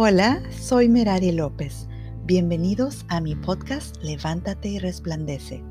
Hola, 0.00 0.40
soy 0.50 0.88
Merari 0.88 1.32
López. 1.32 1.88
Bienvenidos 2.24 3.04
a 3.08 3.20
mi 3.20 3.34
podcast 3.34 3.96
Levántate 4.00 4.68
y 4.68 4.78
Resplandece, 4.78 5.64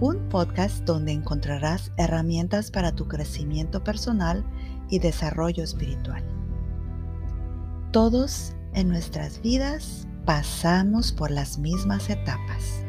un 0.00 0.30
podcast 0.30 0.84
donde 0.84 1.12
encontrarás 1.12 1.92
herramientas 1.98 2.70
para 2.70 2.92
tu 2.92 3.06
crecimiento 3.06 3.84
personal 3.84 4.42
y 4.88 4.98
desarrollo 4.98 5.62
espiritual. 5.62 6.24
Todos 7.90 8.54
en 8.72 8.88
nuestras 8.88 9.42
vidas 9.42 10.08
pasamos 10.24 11.12
por 11.12 11.30
las 11.30 11.58
mismas 11.58 12.08
etapas. 12.08 12.82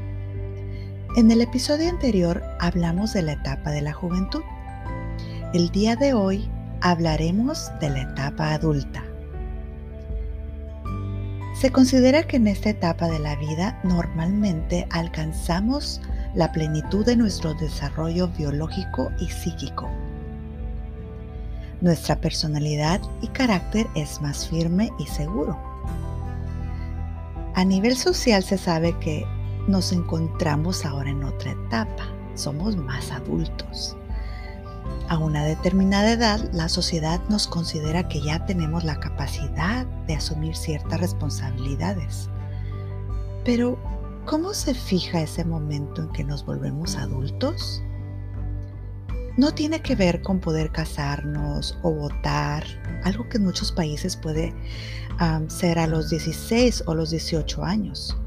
En 1.17 1.29
el 1.31 1.41
episodio 1.41 1.89
anterior 1.89 2.41
hablamos 2.61 3.11
de 3.11 3.23
la 3.23 3.33
etapa 3.33 3.71
de 3.71 3.81
la 3.81 3.91
juventud. 3.91 4.41
El 5.53 5.69
día 5.69 5.97
de 5.97 6.13
hoy 6.13 6.49
hablaremos 6.85 7.71
de 7.79 7.89
la 7.89 8.01
etapa 8.03 8.53
adulta. 8.53 9.03
Se 11.59 11.71
considera 11.71 12.27
que 12.27 12.37
en 12.37 12.47
esta 12.47 12.69
etapa 12.69 13.07
de 13.07 13.17
la 13.17 13.35
vida 13.37 13.79
normalmente 13.83 14.85
alcanzamos 14.91 15.99
la 16.35 16.51
plenitud 16.51 17.03
de 17.03 17.15
nuestro 17.15 17.55
desarrollo 17.55 18.27
biológico 18.27 19.09
y 19.19 19.29
psíquico. 19.29 19.89
Nuestra 21.81 22.21
personalidad 22.21 23.01
y 23.19 23.29
carácter 23.29 23.87
es 23.95 24.21
más 24.21 24.47
firme 24.47 24.91
y 24.99 25.07
seguro. 25.07 25.57
A 27.55 27.65
nivel 27.65 27.97
social 27.97 28.43
se 28.43 28.59
sabe 28.59 28.95
que 28.99 29.25
nos 29.67 29.91
encontramos 29.91 30.85
ahora 30.85 31.09
en 31.09 31.23
otra 31.23 31.53
etapa, 31.53 32.05
somos 32.35 32.77
más 32.77 33.11
adultos. 33.11 33.97
A 35.15 35.17
una 35.17 35.45
determinada 35.45 36.11
edad, 36.11 36.41
la 36.51 36.67
sociedad 36.67 37.21
nos 37.29 37.47
considera 37.47 38.09
que 38.09 38.21
ya 38.21 38.45
tenemos 38.45 38.83
la 38.83 38.99
capacidad 38.99 39.85
de 40.07 40.15
asumir 40.15 40.57
ciertas 40.57 40.99
responsabilidades. 40.99 42.29
Pero, 43.45 43.79
¿cómo 44.25 44.53
se 44.53 44.73
fija 44.73 45.21
ese 45.21 45.45
momento 45.45 46.01
en 46.01 46.09
que 46.09 46.25
nos 46.25 46.45
volvemos 46.45 46.97
adultos? 46.97 47.81
No 49.37 49.53
tiene 49.53 49.81
que 49.81 49.95
ver 49.95 50.21
con 50.21 50.41
poder 50.41 50.73
casarnos 50.73 51.79
o 51.81 51.93
votar, 51.93 52.65
algo 53.05 53.29
que 53.29 53.37
en 53.37 53.45
muchos 53.45 53.71
países 53.71 54.17
puede 54.17 54.53
ser 55.47 55.79
a 55.79 55.87
los 55.87 56.09
16 56.09 56.83
o 56.87 56.93
los 56.93 57.11
18 57.11 57.63
años. 57.63 58.17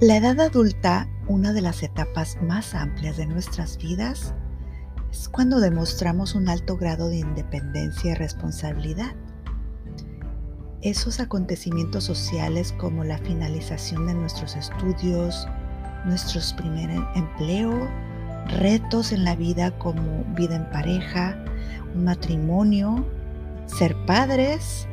La 0.00 0.16
edad 0.16 0.40
adulta, 0.40 1.08
una 1.28 1.52
de 1.52 1.62
las 1.62 1.84
etapas 1.84 2.38
más 2.42 2.74
amplias 2.74 3.18
de 3.18 3.26
nuestras 3.26 3.78
vidas, 3.78 4.34
es 5.12 5.28
cuando 5.28 5.60
demostramos 5.60 6.34
un 6.34 6.48
alto 6.48 6.78
grado 6.78 7.10
de 7.10 7.18
independencia 7.18 8.12
y 8.12 8.14
responsabilidad. 8.14 9.14
Esos 10.80 11.20
acontecimientos 11.20 12.04
sociales 12.04 12.74
como 12.78 13.04
la 13.04 13.18
finalización 13.18 14.06
de 14.06 14.14
nuestros 14.14 14.56
estudios, 14.56 15.46
nuestros 16.06 16.54
primer 16.54 16.90
empleo, 17.14 17.88
retos 18.58 19.12
en 19.12 19.24
la 19.24 19.36
vida 19.36 19.78
como 19.78 20.24
vida 20.34 20.56
en 20.56 20.70
pareja, 20.70 21.36
un 21.94 22.04
matrimonio, 22.04 23.06
ser 23.66 23.94
padres. 24.06 24.88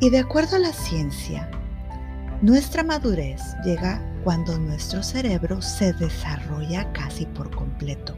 Y 0.00 0.10
de 0.10 0.20
acuerdo 0.20 0.56
a 0.56 0.60
la 0.60 0.72
ciencia, 0.72 1.50
nuestra 2.40 2.84
madurez 2.84 3.42
llega 3.64 4.00
cuando 4.22 4.56
nuestro 4.58 5.02
cerebro 5.02 5.60
se 5.60 5.92
desarrolla 5.94 6.90
casi 6.92 7.26
por 7.26 7.54
completo. 7.54 8.14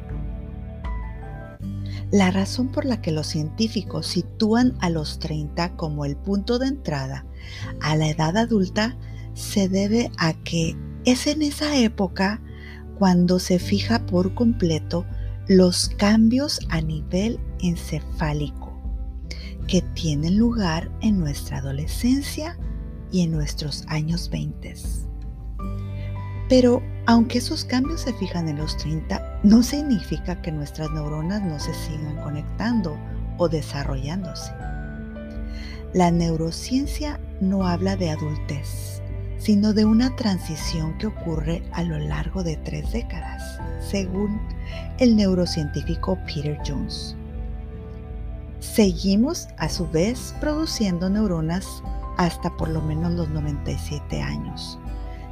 La 2.11 2.31
razón 2.31 2.69
por 2.69 2.85
la 2.85 3.01
que 3.01 3.13
los 3.13 3.29
científicos 3.29 4.07
sitúan 4.07 4.75
a 4.81 4.91
los 4.91 5.19
30 5.21 5.77
como 5.77 6.05
el 6.05 6.17
punto 6.17 6.59
de 6.59 6.67
entrada 6.67 7.25
a 7.81 7.97
la 7.97 8.09
edad 8.09 8.37
adulta 8.37 8.97
se 9.35 9.69
debe 9.69 10.11
a 10.19 10.35
que 10.35 10.77
es 11.05 11.27
en 11.27 11.43
esa 11.43 11.77
época 11.77 12.43
cuando 12.99 13.39
se 13.39 13.59
fija 13.59 14.05
por 14.07 14.35
completo 14.35 15.07
los 15.47 15.89
cambios 15.89 16.61
a 16.69 16.81
nivel 16.81 17.41
encefálico 17.61 18.71
que 19.67 19.83
tienen 19.95 20.37
lugar 20.37 20.91
en 21.01 21.21
nuestra 21.21 21.59
adolescencia 21.59 22.59
y 23.13 23.23
en 23.23 23.31
nuestros 23.31 23.85
años 23.87 24.29
20. 24.31 24.75
Pero 26.51 26.83
aunque 27.07 27.39
esos 27.39 27.65
cambios 27.65 28.01
se 28.01 28.13
fijan 28.15 28.49
en 28.49 28.59
los 28.59 28.77
30, 28.79 29.39
no 29.45 29.63
significa 29.63 30.43
que 30.43 30.51
nuestras 30.51 30.91
neuronas 30.91 31.41
no 31.43 31.61
se 31.61 31.73
sigan 31.73 32.17
conectando 32.25 32.99
o 33.39 33.49
desarrollándose. 33.49 34.53
La 35.95 36.11
neurociencia 36.11 37.21
no 37.41 37.69
habla 37.69 37.95
de 37.95 38.11
adultez, 38.11 39.01
sino 39.39 39.73
de 39.73 39.85
una 39.85 40.17
transición 40.17 40.99
que 40.99 41.07
ocurre 41.07 41.63
a 41.71 41.85
lo 41.85 42.01
largo 42.01 42.43
de 42.43 42.57
tres 42.57 42.91
décadas, 42.91 43.61
según 43.89 44.41
el 44.99 45.15
neurocientífico 45.15 46.19
Peter 46.27 46.59
Jones. 46.67 47.15
Seguimos 48.59 49.47
a 49.57 49.69
su 49.69 49.89
vez 49.89 50.35
produciendo 50.41 51.09
neuronas 51.11 51.65
hasta 52.19 52.51
por 52.57 52.71
lo 52.71 52.83
menos 52.83 53.13
los 53.13 53.29
97 53.29 54.21
años 54.21 54.81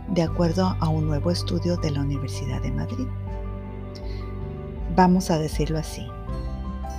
de 0.09 0.23
acuerdo 0.23 0.77
a 0.81 0.89
un 0.89 1.07
nuevo 1.07 1.31
estudio 1.31 1.77
de 1.77 1.91
la 1.91 2.01
Universidad 2.01 2.63
de 2.63 2.73
Madrid. 2.73 3.07
Vamos 4.97 5.31
a 5.31 5.39
decirlo 5.39 5.79
así, 5.79 6.07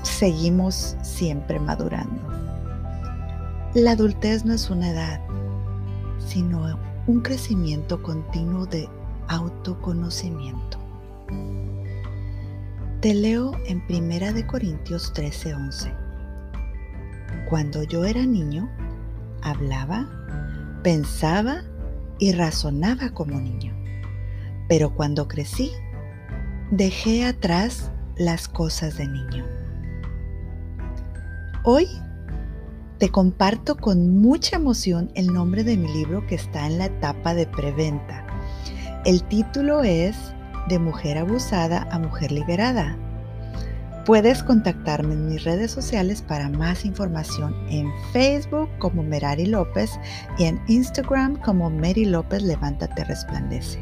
seguimos 0.04 0.96
siempre 1.02 1.60
madurando. 1.60 2.22
La 3.74 3.92
adultez 3.92 4.46
no 4.46 4.54
es 4.54 4.70
una 4.70 4.90
edad, 4.90 5.22
sino 6.18 6.80
un 7.08 7.22
crecimiento 7.22 8.02
continuo 8.02 8.66
de 8.66 8.88
autoconocimiento. 9.28 10.78
Te 13.02 13.14
leo 13.14 13.52
en 13.66 13.86
Primera 13.88 14.34
de 14.34 14.46
Corintios 14.46 15.14
13:11. 15.14 15.94
Cuando 17.50 17.84
yo 17.84 18.06
era 18.06 18.26
niño, 18.26 18.70
hablaba, 19.42 20.08
pensaba 20.84 21.64
y 22.20 22.34
razonaba 22.34 23.10
como 23.10 23.40
niño. 23.40 23.74
Pero 24.68 24.94
cuando 24.94 25.28
crecí, 25.28 25.72
dejé 26.70 27.26
atrás 27.26 27.92
las 28.18 28.48
cosas 28.48 28.98
de 28.98 29.08
niño. 29.08 29.46
Hoy 31.64 31.88
te 33.00 33.10
comparto 33.10 33.78
con 33.78 34.18
mucha 34.20 34.58
emoción 34.58 35.12
el 35.16 35.34
nombre 35.34 35.64
de 35.64 35.78
mi 35.78 35.92
libro 35.92 36.28
que 36.28 36.36
está 36.36 36.68
en 36.68 36.78
la 36.78 36.86
etapa 36.86 37.34
de 37.34 37.48
preventa. 37.48 38.28
El 39.06 39.24
título 39.24 39.84
es 39.84 40.16
De 40.68 40.78
mujer 40.78 41.18
abusada 41.18 41.88
a 41.92 42.00
mujer 42.00 42.32
liberada 42.32 42.98
Puedes 44.10 44.42
contactarme 44.42 45.14
en 45.14 45.30
mis 45.30 45.44
redes 45.44 45.70
sociales 45.70 46.24
para 46.24 46.50
más 46.50 46.84
información 46.84 47.56
en 47.70 47.92
Facebook 48.12 48.68
como 48.80 49.04
Merari 49.04 49.46
López 49.46 50.00
y 50.40 50.46
en 50.46 50.60
Instagram 50.68 51.40
como 51.44 51.70
Mary 51.70 52.06
López 52.06 52.42
Levántate 52.42 53.04
Resplandece. 53.04 53.80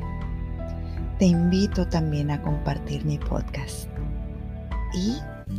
Te 1.17 1.27
invito 1.27 1.87
también 1.87 2.29
a 2.29 2.41
compartir 2.41 3.05
mi 3.05 3.17
podcast 3.17 3.87
y 4.93 5.15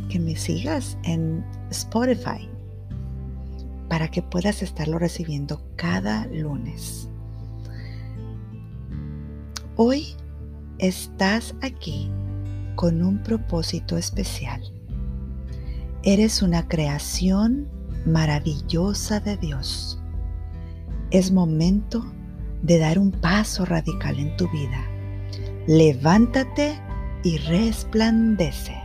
que 0.07 0.19
me 0.19 0.35
sigas 0.35 0.99
en 1.01 1.43
Spotify 1.71 2.47
para 3.87 4.07
que 4.07 4.21
puedas 4.21 4.61
estarlo 4.61 4.99
recibiendo 4.99 5.63
cada 5.77 6.27
lunes. 6.27 7.09
Hoy 9.77 10.15
estás 10.77 11.55
aquí 11.63 12.11
con 12.79 13.03
un 13.03 13.21
propósito 13.21 13.97
especial. 13.97 14.61
Eres 16.01 16.41
una 16.41 16.69
creación 16.69 17.67
maravillosa 18.05 19.19
de 19.19 19.35
Dios. 19.35 20.01
Es 21.11 21.29
momento 21.33 22.05
de 22.61 22.79
dar 22.79 22.97
un 22.97 23.11
paso 23.11 23.65
radical 23.65 24.17
en 24.17 24.33
tu 24.37 24.49
vida. 24.51 24.81
Levántate 25.67 26.79
y 27.25 27.39
resplandece. 27.39 28.77